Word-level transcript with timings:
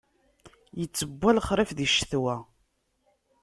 Ittewwa 0.83 1.29
lexṛif 1.37 1.71
di 1.77 1.87
ccetwa. 1.91 2.35